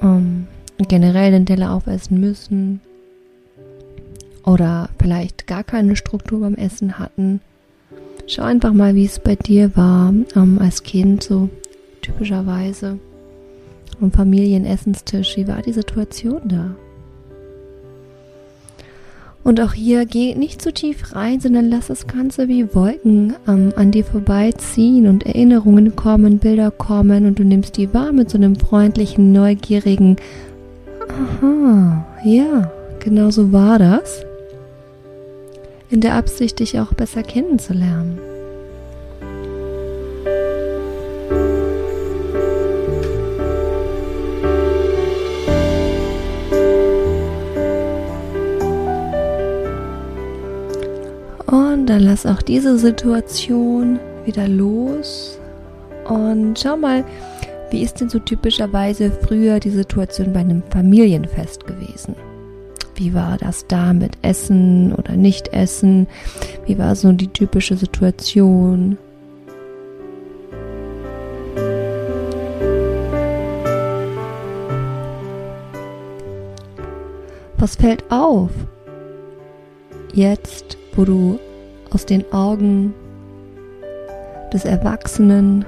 Um, 0.00 0.46
generell 0.76 1.30
den 1.30 1.46
Teller 1.46 1.72
aufessen 1.72 2.20
müssen 2.20 2.80
oder 4.44 4.88
vielleicht 5.00 5.46
gar 5.46 5.64
keine 5.64 5.96
Struktur 5.96 6.40
beim 6.40 6.54
Essen 6.54 6.98
hatten. 6.98 7.40
Schau 8.26 8.42
einfach 8.42 8.72
mal, 8.72 8.94
wie 8.94 9.04
es 9.04 9.18
bei 9.18 9.36
dir 9.36 9.76
war 9.76 10.12
ähm, 10.34 10.58
als 10.58 10.82
Kind, 10.82 11.22
so 11.22 11.50
typischerweise 12.00 12.98
am 14.00 14.12
Familienessenstisch. 14.12 15.36
Wie 15.36 15.48
war 15.48 15.62
die 15.62 15.72
Situation 15.72 16.40
da? 16.44 16.74
Und 19.42 19.60
auch 19.60 19.74
hier 19.74 20.06
geh 20.06 20.34
nicht 20.34 20.62
zu 20.62 20.72
tief 20.72 21.14
rein, 21.14 21.38
sondern 21.38 21.68
lass 21.68 21.88
das 21.88 22.06
Ganze 22.06 22.48
wie 22.48 22.74
Wolken 22.74 23.34
ähm, 23.46 23.74
an 23.76 23.90
dir 23.90 24.04
vorbeiziehen 24.04 25.06
und 25.06 25.26
Erinnerungen 25.26 25.94
kommen, 25.94 26.38
Bilder 26.38 26.70
kommen 26.70 27.26
und 27.26 27.38
du 27.38 27.44
nimmst 27.44 27.76
die 27.76 27.92
wahr 27.92 28.12
mit 28.12 28.30
so 28.30 28.38
einem 28.38 28.56
freundlichen, 28.56 29.32
neugierigen 29.32 30.16
Aha, 31.10 32.06
ja, 32.24 32.72
genau 33.00 33.30
so 33.30 33.52
war 33.52 33.78
das 33.78 34.24
in 35.90 36.00
der 36.00 36.14
Absicht, 36.14 36.58
dich 36.58 36.78
auch 36.78 36.92
besser 36.94 37.22
kennenzulernen. 37.22 38.18
Und 51.46 51.86
dann 51.86 52.00
lass 52.02 52.26
auch 52.26 52.42
diese 52.42 52.78
Situation 52.78 54.00
wieder 54.24 54.48
los 54.48 55.38
und 56.08 56.58
schau 56.58 56.76
mal, 56.76 57.04
wie 57.70 57.82
ist 57.82 58.00
denn 58.00 58.08
so 58.08 58.18
typischerweise 58.18 59.10
früher 59.10 59.60
die 59.60 59.70
Situation 59.70 60.32
bei 60.32 60.40
einem 60.40 60.62
Familienfest 60.70 61.66
gewesen? 61.66 62.14
Wie 62.96 63.12
war 63.12 63.38
das 63.38 63.66
da 63.66 63.92
mit 63.92 64.18
Essen 64.22 64.94
oder 64.94 65.16
Nicht-Essen? 65.16 66.06
Wie 66.66 66.78
war 66.78 66.94
so 66.94 67.10
die 67.12 67.28
typische 67.28 67.76
Situation? 67.76 68.96
Was 77.56 77.76
fällt 77.76 78.04
auf? 78.10 78.50
Jetzt, 80.12 80.78
wo 80.94 81.04
du 81.04 81.40
aus 81.90 82.06
den 82.06 82.30
Augen 82.32 82.94
des 84.52 84.64
Erwachsenen 84.64 85.64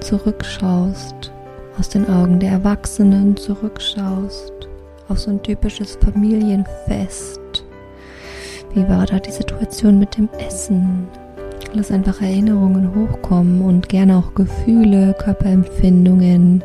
zurückschaust, 0.00 1.30
aus 1.78 1.88
den 1.90 2.08
Augen 2.08 2.40
der 2.40 2.50
Erwachsenen 2.50 3.36
zurückschaust 3.36 4.55
auf 5.08 5.18
so 5.18 5.30
ein 5.30 5.42
typisches 5.42 5.98
Familienfest. 6.02 7.64
Wie 8.74 8.88
war 8.88 9.06
da 9.06 9.18
die 9.18 9.30
Situation 9.30 9.98
mit 9.98 10.16
dem 10.16 10.28
Essen? 10.38 11.08
Lass 11.72 11.90
einfach 11.90 12.20
Erinnerungen 12.20 12.94
hochkommen 12.94 13.62
und 13.62 13.88
gerne 13.88 14.16
auch 14.16 14.34
Gefühle, 14.34 15.14
Körperempfindungen. 15.18 16.62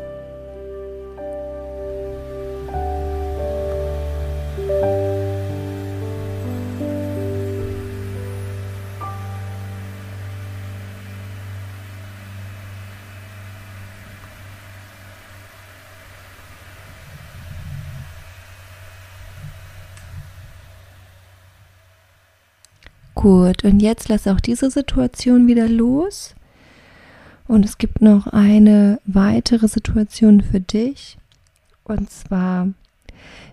Gut, 23.22 23.62
und 23.62 23.78
jetzt 23.78 24.08
lass 24.08 24.26
auch 24.26 24.40
diese 24.40 24.68
Situation 24.68 25.46
wieder 25.46 25.68
los. 25.68 26.34
Und 27.46 27.64
es 27.64 27.78
gibt 27.78 28.02
noch 28.02 28.26
eine 28.26 28.98
weitere 29.04 29.68
Situation 29.68 30.40
für 30.40 30.58
dich. 30.58 31.18
Und 31.84 32.10
zwar, 32.10 32.70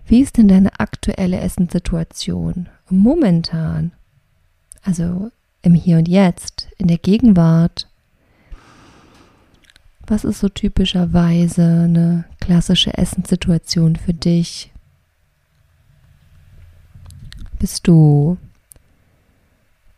wie 0.06 0.22
ist 0.22 0.38
denn 0.38 0.48
deine 0.48 0.80
aktuelle 0.80 1.38
Essenssituation 1.38 2.68
momentan? 2.88 3.92
Also 4.82 5.30
im 5.62 5.74
Hier 5.74 5.98
und 5.98 6.08
Jetzt, 6.08 6.66
in 6.76 6.88
der 6.88 6.98
Gegenwart. 6.98 7.86
Was 10.04 10.24
ist 10.24 10.40
so 10.40 10.48
typischerweise 10.48 11.62
eine 11.62 12.24
klassische 12.40 12.98
Essenssituation 12.98 13.94
für 13.94 14.14
dich? 14.14 14.72
Bist 17.60 17.86
du 17.86 18.36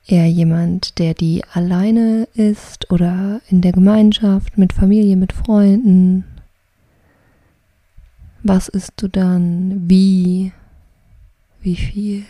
eher 0.06 0.26
jemand, 0.26 0.98
der 0.98 1.14
die 1.14 1.42
alleine 1.52 2.28
ist 2.34 2.90
oder 2.90 3.40
in 3.48 3.60
der 3.60 3.72
Gemeinschaft, 3.72 4.58
mit 4.58 4.72
Familie, 4.72 5.16
mit 5.16 5.32
Freunden? 5.32 6.24
Was 8.42 8.68
isst 8.68 8.94
du 8.96 9.08
dann? 9.08 9.88
Wie? 9.88 10.52
Wie 11.60 11.76
viel? 11.76 12.24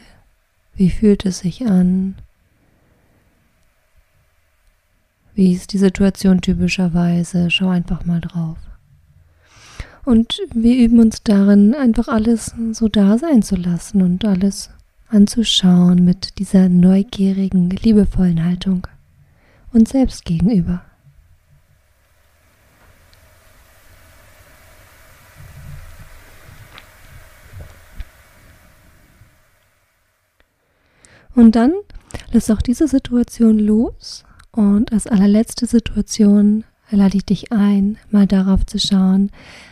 Wie 0.75 0.91
fühlt 0.91 1.25
es 1.25 1.41
sich 1.41 1.67
an? 1.67 2.17
Wie 5.35 5.53
ist 5.55 5.73
die 5.73 5.79
Situation 5.79 6.43
typischerweise? 6.43 7.51
Schau 7.51 7.69
einfach 7.69 8.05
mal 8.05 8.21
drauf. 8.21 8.59
Und 10.05 10.41
wir 10.53 10.77
üben 10.77 11.01
uns 11.01 11.23
darin, 11.23 11.75
einfach 11.75 12.09
alles 12.09 12.55
so 12.73 12.89
da 12.89 13.17
sein 13.19 13.43
zu 13.43 13.57
lassen 13.57 14.03
und 14.03 14.25
alles 14.25 14.71
anzuschauen 15.13 16.05
mit 16.05 16.39
dieser 16.39 16.69
neugierigen, 16.69 17.71
liebevollen 17.71 18.43
Haltung 18.45 18.87
uns 19.73 19.91
selbst 19.91 20.25
gegenüber. 20.25 20.83
Und 31.35 31.57
dann 31.57 31.73
lass 32.31 32.51
auch 32.51 32.61
diese 32.61 32.89
Situation 32.89 33.59
los 33.59 34.25
und 34.51 34.93
als 34.93 35.07
allerletzte 35.07 35.67
Situation 35.67 36.65
lade 36.91 37.17
ich 37.17 37.25
dich 37.25 37.53
ein, 37.53 37.97
mal 38.11 38.27
darauf 38.27 38.67
zu 38.67 38.79
schauen, 38.79 39.31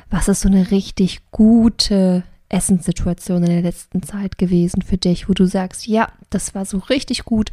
was 0.09 0.29
ist 0.29 0.41
so 0.41 0.49
eine 0.49 0.71
richtig 0.71 1.21
gute 1.31 2.25
Essenssituation 2.51 3.43
in 3.45 3.51
der 3.51 3.63
letzten 3.63 4.03
Zeit 4.03 4.37
gewesen 4.37 4.83
für 4.83 4.99
dich, 4.99 5.29
wo 5.29 5.33
du 5.33 5.47
sagst, 5.47 5.87
ja, 5.87 6.13
das 6.29 6.55
war 6.55 6.67
so 6.67 6.79
richtig 6.79 7.25
gut. 7.25 7.51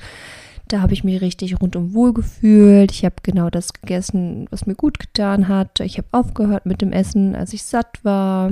Da 0.68 0.82
habe 0.82 0.94
ich 0.94 1.06
mich 1.06 1.22
richtig 1.22 1.62
rundum 1.62 1.94
wohl 1.94 2.14
gefühlt. 2.14 2.92
Ich 2.92 3.06
habe 3.06 3.16
genau 3.24 3.50
das 3.50 3.72
gegessen, 3.72 4.48
was 4.50 4.66
mir 4.66 4.76
gut 4.76 5.00
getan 5.00 5.48
hat. 5.48 5.80
Ich 5.80 5.98
habe 5.98 6.08
aufgehört 6.12 6.66
mit 6.66 6.82
dem 6.82 6.92
Essen, 6.92 7.36
als 7.36 7.54
ich 7.54 7.64
satt 7.64 8.04
war. 8.04 8.52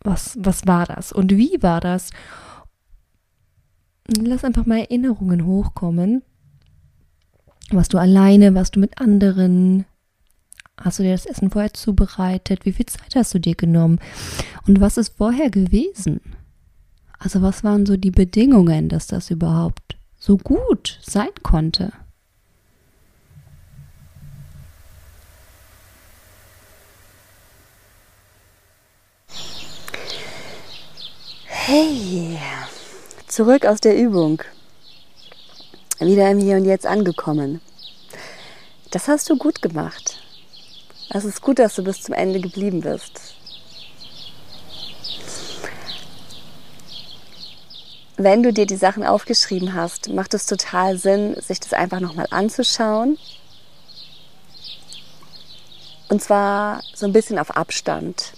Was, 0.00 0.36
was 0.40 0.66
war 0.66 0.86
das 0.86 1.12
und 1.12 1.32
wie 1.36 1.62
war 1.62 1.80
das? 1.80 2.10
Lass 4.20 4.44
einfach 4.44 4.66
mal 4.66 4.78
Erinnerungen 4.78 5.46
hochkommen. 5.46 6.22
Was 7.70 7.88
du 7.88 7.98
alleine, 7.98 8.54
was 8.54 8.70
du 8.70 8.80
mit 8.80 9.00
anderen. 9.00 9.84
Hast 10.80 10.98
du 10.98 11.02
dir 11.02 11.12
das 11.12 11.26
Essen 11.26 11.50
vorher 11.50 11.72
zubereitet? 11.72 12.64
Wie 12.64 12.72
viel 12.72 12.86
Zeit 12.86 13.14
hast 13.14 13.34
du 13.34 13.38
dir 13.38 13.54
genommen? 13.54 13.98
Und 14.66 14.80
was 14.80 14.96
ist 14.96 15.16
vorher 15.16 15.50
gewesen? 15.50 16.20
Also 17.18 17.42
was 17.42 17.64
waren 17.64 17.86
so 17.86 17.96
die 17.96 18.10
Bedingungen, 18.10 18.88
dass 18.88 19.06
das 19.06 19.30
überhaupt 19.30 19.96
so 20.18 20.36
gut 20.36 20.98
sein 21.02 21.30
konnte? 21.42 21.92
Hey, 31.46 32.38
Zurück 33.36 33.66
aus 33.66 33.82
der 33.82 33.98
Übung. 33.98 34.42
Wieder 35.98 36.30
im 36.30 36.38
Hier 36.38 36.56
und 36.56 36.64
Jetzt 36.64 36.86
angekommen. 36.86 37.60
Das 38.92 39.08
hast 39.08 39.28
du 39.28 39.36
gut 39.36 39.60
gemacht. 39.60 40.25
Es 41.10 41.24
ist 41.24 41.40
gut, 41.40 41.58
dass 41.58 41.74
du 41.74 41.84
bis 41.84 42.02
zum 42.02 42.14
Ende 42.14 42.40
geblieben 42.40 42.80
bist. 42.80 43.34
Wenn 48.16 48.42
du 48.42 48.52
dir 48.52 48.66
die 48.66 48.76
Sachen 48.76 49.04
aufgeschrieben 49.04 49.74
hast, 49.74 50.08
macht 50.08 50.32
es 50.34 50.46
total 50.46 50.96
Sinn, 50.96 51.36
sich 51.40 51.60
das 51.60 51.74
einfach 51.74 52.00
nochmal 52.00 52.26
anzuschauen. 52.30 53.18
Und 56.08 56.22
zwar 56.22 56.82
so 56.94 57.06
ein 57.06 57.12
bisschen 57.12 57.38
auf 57.38 57.56
Abstand. 57.56 58.32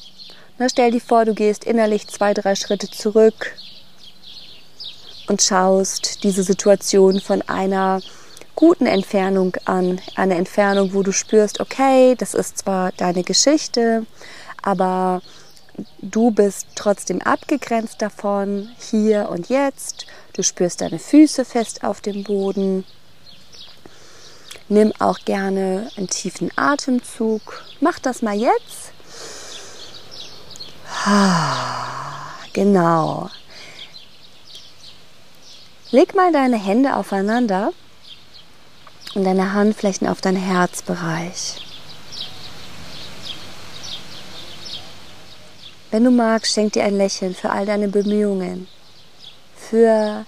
Na, 0.59 0.69
stell 0.69 0.91
dir 0.91 1.01
vor, 1.01 1.25
du 1.25 1.35
gehst 1.35 1.65
innerlich 1.65 2.09
zwei, 2.09 2.35
drei 2.35 2.57
Schritte 2.57 2.91
zurück 2.91 3.55
und 5.29 5.43
schaust 5.43 6.25
diese 6.25 6.43
Situation 6.43 7.21
von 7.21 7.43
einer 7.43 8.01
guten 8.59 8.87
Entfernung 8.87 9.55
an. 9.67 10.01
Eine 10.17 10.35
Entfernung, 10.35 10.93
wo 10.93 11.05
du 11.05 11.13
spürst, 11.13 11.61
okay, 11.61 12.17
das 12.17 12.35
ist 12.35 12.59
zwar 12.59 12.91
deine 12.91 13.23
Geschichte, 13.23 14.05
aber 14.61 15.23
du 16.03 16.33
bist 16.33 16.67
trotzdem 16.75 17.23
abgegrenzt 17.23 18.03
davon, 18.03 18.69
hier 18.81 19.29
und 19.31 19.49
jetzt. 19.49 20.07
Du 20.33 20.43
spürst 20.43 20.81
deine 20.81 20.99
Füße 20.99 21.45
fest 21.45 21.85
auf 21.85 22.01
dem 22.01 22.25
Boden. 22.25 22.85
Nimm 24.69 24.93
auch 24.99 25.21
gerne 25.21 25.89
einen 25.97 26.09
tiefen 26.09 26.51
Atemzug. 26.57 27.63
Mach 27.79 28.01
das 28.01 28.23
mal 28.23 28.37
jetzt. 28.37 28.93
Genau. 32.55 33.31
Leg 35.93 36.17
mal 36.17 36.33
deine 36.33 36.57
Hände 36.57 36.97
aufeinander 36.97 37.73
und 39.15 39.25
deine 39.25 39.53
Handflächen 39.53 40.07
auf 40.07 40.21
dein 40.21 40.37
Herzbereich. 40.37 41.65
Wenn 45.91 46.05
du 46.05 46.11
magst, 46.11 46.53
schenk 46.53 46.75
dir 46.75 46.85
ein 46.85 46.99
Lächeln 46.99 47.35
für 47.35 47.51
all 47.51 47.65
deine 47.65 47.89
Bemühungen, 47.89 48.69
für 49.57 50.27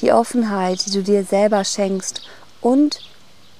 die 0.00 0.12
Offenheit, 0.12 0.86
die 0.86 0.90
du 0.90 1.02
dir 1.02 1.24
selber 1.24 1.64
schenkst 1.64 2.22
und 2.60 3.00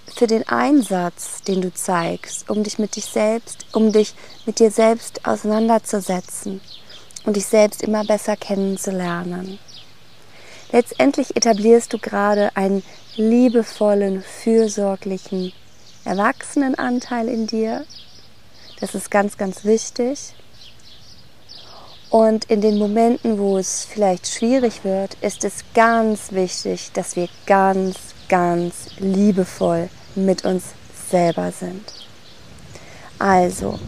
für 0.07 0.27
den 0.27 0.47
Einsatz, 0.47 1.43
den 1.43 1.61
du 1.61 1.73
zeigst, 1.73 2.49
um 2.49 2.63
dich 2.63 2.79
mit 2.79 2.95
dich 2.97 3.07
selbst, 3.07 3.67
um 3.73 3.93
dich 3.93 4.15
mit 4.47 4.61
dir 4.61 4.71
selbst 4.71 5.27
auseinanderzusetzen 5.27 6.61
und 7.25 7.37
dich 7.37 7.47
selbst 7.47 7.83
immer 7.83 8.05
besser 8.05 8.37
kennenzulernen. 8.37 9.59
Letztendlich 10.71 11.37
etablierst 11.37 11.93
du 11.93 11.99
gerade 11.99 12.55
einen 12.57 12.83
liebevollen, 13.16 14.22
fürsorglichen 14.22 15.53
Erwachsenenanteil 16.05 17.29
in 17.29 17.46
dir. 17.46 17.85
Das 18.81 18.94
ist 18.94 19.11
ganz, 19.11 19.37
ganz 19.38 19.64
wichtig. 19.64 20.35
Und 22.11 22.44
in 22.44 22.61
den 22.61 22.79
Momenten, 22.79 23.38
wo 23.38 23.59
es 23.59 23.85
vielleicht 23.85 24.27
schwierig 24.27 24.85
wird, 24.85 25.14
ist 25.20 25.44
es 25.44 25.64
ganz 25.74 26.33
wichtig, 26.33 26.90
dass 26.92 27.16
wir 27.16 27.29
ganz, 27.46 27.96
ganz 28.29 28.90
liebevoll 28.98 29.88
mit 30.14 30.44
uns 30.44 30.64
selber 31.11 31.50
sind. 31.50 31.92
Also, 33.18 33.79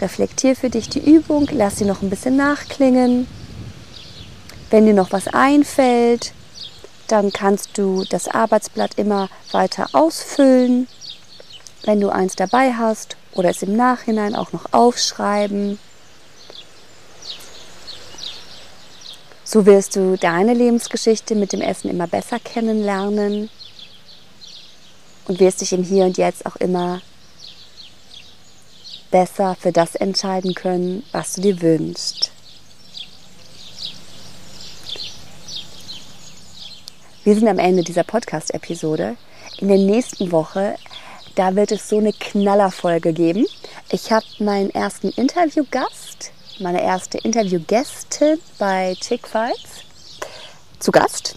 reflektier 0.00 0.56
für 0.56 0.70
dich 0.70 0.88
die 0.88 1.14
Übung, 1.14 1.48
lass 1.52 1.78
sie 1.78 1.84
noch 1.84 2.02
ein 2.02 2.10
bisschen 2.10 2.36
nachklingen 2.36 3.26
wenn 4.74 4.86
dir 4.86 4.92
noch 4.92 5.12
was 5.12 5.28
einfällt, 5.28 6.32
dann 7.14 7.32
kannst 7.32 7.78
du 7.78 8.02
das 8.02 8.26
Arbeitsblatt 8.26 8.94
immer 8.98 9.28
weiter 9.52 9.86
ausfüllen, 9.92 10.88
wenn 11.84 12.00
du 12.00 12.08
eins 12.08 12.34
dabei 12.34 12.72
hast 12.72 13.16
oder 13.34 13.50
es 13.50 13.62
im 13.62 13.76
Nachhinein 13.76 14.34
auch 14.34 14.50
noch 14.50 14.72
aufschreiben. 14.72 15.78
So 19.44 19.64
wirst 19.64 19.94
du 19.94 20.16
deine 20.16 20.54
Lebensgeschichte 20.54 21.36
mit 21.36 21.52
dem 21.52 21.60
Essen 21.60 21.88
immer 21.88 22.08
besser 22.08 22.40
kennenlernen 22.40 23.48
und 25.28 25.38
wirst 25.38 25.60
dich 25.60 25.72
im 25.72 25.84
Hier 25.84 26.06
und 26.06 26.18
Jetzt 26.18 26.44
auch 26.46 26.56
immer 26.56 27.00
besser 29.12 29.56
für 29.60 29.70
das 29.70 29.94
entscheiden 29.94 30.54
können, 30.54 31.04
was 31.12 31.34
du 31.34 31.42
dir 31.42 31.62
wünschst. 31.62 32.33
Wir 37.24 37.34
sind 37.34 37.48
am 37.48 37.58
Ende 37.58 37.82
dieser 37.82 38.04
Podcast-Episode. 38.04 39.16
In 39.56 39.68
der 39.68 39.78
nächsten 39.78 40.30
Woche, 40.30 40.74
da 41.36 41.56
wird 41.56 41.72
es 41.72 41.88
so 41.88 41.96
eine 41.96 42.12
Knallerfolge 42.12 43.14
geben. 43.14 43.46
Ich 43.90 44.12
habe 44.12 44.26
meinen 44.40 44.68
ersten 44.68 45.08
Interviewgast, 45.08 46.32
meine 46.60 46.82
erste 46.82 47.16
Interviewgästin 47.16 48.38
bei 48.58 48.94
Chick 49.00 49.26
Fights 49.26 49.84
zu 50.80 50.92
Gast. 50.92 51.36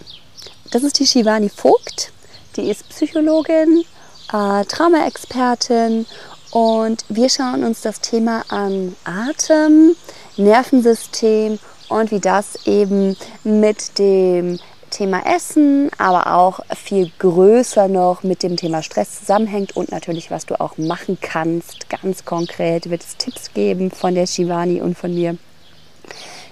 Das 0.72 0.84
ist 0.84 1.00
die 1.00 1.08
Shivani 1.08 1.48
Vogt. 1.48 2.12
Die 2.58 2.70
ist 2.70 2.90
Psychologin, 2.90 3.86
äh, 4.34 4.66
Trauma-Expertin 4.66 6.06
und 6.52 7.06
wir 7.08 7.30
schauen 7.30 7.64
uns 7.64 7.80
das 7.80 8.02
Thema 8.02 8.44
an 8.50 8.94
Atem, 9.06 9.96
Nervensystem 10.36 11.60
und 11.88 12.12
wie 12.12 12.20
das 12.20 12.66
eben 12.66 13.16
mit 13.46 13.98
dem 13.98 14.60
Thema 14.98 15.24
Essen, 15.28 15.92
aber 16.00 16.34
auch 16.34 16.62
viel 16.76 17.12
größer 17.20 17.88
noch 17.88 18.24
mit 18.24 18.42
dem 18.42 18.58
Thema 18.58 18.82
Stress 18.82 19.20
zusammenhängt 19.20 19.78
und 19.78 19.92
natürlich, 19.92 20.32
was 20.32 20.48
du 20.48 20.60
auch 20.60 20.80
machen 20.80 21.20
kannst. 21.22 21.88
Ganz 21.88 22.26
konkret 22.26 22.90
wird 22.90 23.04
es 23.04 23.16
Tipps 23.16 23.54
geben 23.54 23.92
von 23.92 24.16
der 24.16 24.26
Shivani 24.26 24.82
und 24.82 24.98
von 24.98 25.14
mir, 25.14 25.38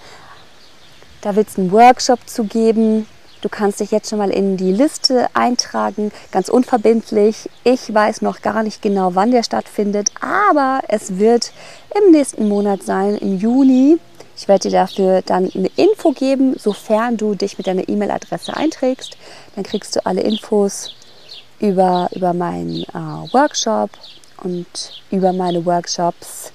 Da 1.22 1.36
wird 1.36 1.50
es 1.50 1.58
einen 1.58 1.72
Workshop 1.72 2.30
zu 2.30 2.44
geben. 2.44 3.08
Du 3.42 3.50
kannst 3.50 3.80
dich 3.80 3.90
jetzt 3.90 4.10
schon 4.10 4.20
mal 4.20 4.30
in 4.30 4.56
die 4.56 4.72
Liste 4.72 5.28
eintragen, 5.34 6.12
ganz 6.32 6.48
unverbindlich. 6.48 7.50
Ich 7.64 7.92
weiß 7.92 8.22
noch 8.22 8.44
gar 8.44 8.62
nicht 8.62 8.84
genau, 8.84 9.16
wann 9.16 9.32
der 9.32 9.42
stattfindet, 9.42 10.12
aber 10.22 10.82
es 10.88 11.18
wird 11.18 11.52
im 12.00 12.12
nächsten 12.12 12.48
Monat 12.48 12.84
sein, 12.84 13.18
im 13.18 13.40
Juni. 13.40 13.98
Ich 14.38 14.48
werde 14.48 14.70
dir 14.70 14.78
dafür 14.78 15.24
dann 15.24 15.50
eine 15.56 15.72
Info 15.76 16.12
geben, 16.12 16.56
sofern 16.58 17.18
du 17.18 17.34
dich 17.34 17.58
mit 17.58 17.66
deiner 17.66 17.90
E-Mail-Adresse 17.90 18.56
einträgst. 18.56 19.18
Dann 19.56 19.64
kriegst 19.64 19.96
du 19.96 20.06
alle 20.06 20.22
Infos 20.22 20.96
über, 21.60 22.10
über 22.14 22.34
meinen 22.34 22.84
äh, 22.84 23.34
Workshop 23.34 23.90
und 24.44 25.02
über 25.10 25.34
meine 25.34 25.66
Workshops, 25.66 26.54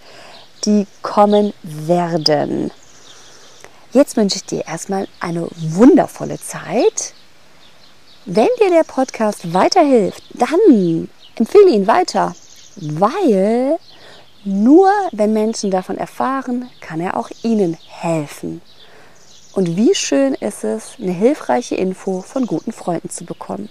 die 0.65 0.87
kommen 1.03 1.53
werden. 1.63 2.71
Jetzt 3.93 4.17
wünsche 4.17 4.37
ich 4.37 4.45
dir 4.45 4.67
erstmal 4.67 5.09
eine 5.21 5.49
wundervolle 5.57 6.39
Zeit. 6.41 7.15
Wenn 8.25 8.49
dir 8.61 8.71
der 8.71 8.85
Podcast 8.85 9.55
weiterhilft, 9.55 10.23
dann 10.35 11.09
empfehle 11.37 11.71
ihn 11.71 11.87
weiter, 11.87 12.35
weil 12.77 13.79
nur 14.45 14.91
wenn 15.13 15.33
Menschen 15.33 15.71
davon 15.71 15.97
erfahren, 15.97 16.69
kann 16.81 17.01
er 17.01 17.17
auch 17.17 17.31
ihnen 17.43 17.77
helfen. 17.89 18.61
Und 19.55 19.77
wie 19.77 19.95
schön 19.95 20.35
ist 20.35 20.65
es, 20.65 20.97
eine 21.01 21.13
hilfreiche 21.13 21.77
Info 21.77 22.21
von 22.21 22.47
guten 22.47 22.73
Freunden 22.73 23.11
zu 23.11 23.25
bekommen. 23.25 23.69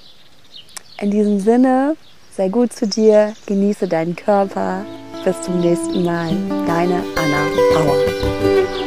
In 1.00 1.12
diesem 1.12 1.40
Sinne, 1.40 1.96
sei 2.36 2.50
gut 2.50 2.74
zu 2.74 2.88
dir, 2.88 3.34
genieße 3.46 3.88
deinen 3.88 4.16
Körper. 4.16 4.86
Bis 5.24 5.42
zum 5.42 5.60
nächsten 5.60 6.04
Mal. 6.04 6.36
Deine 6.66 7.04
Anna 7.16 7.48
Bauer. 7.74 8.85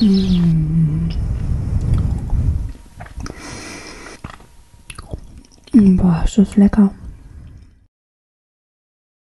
Mm. 0.00 1.08
Boah, 5.96 6.22
ist 6.24 6.38
das 6.38 6.56
lecker. 6.56 6.90